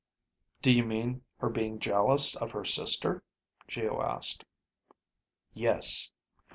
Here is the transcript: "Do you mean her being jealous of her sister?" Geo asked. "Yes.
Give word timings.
"Do 0.63 0.71
you 0.71 0.83
mean 0.83 1.21
her 1.37 1.47
being 1.49 1.77
jealous 1.77 2.35
of 2.35 2.49
her 2.53 2.65
sister?" 2.65 3.23
Geo 3.67 4.01
asked. 4.01 4.43
"Yes. 5.53 6.09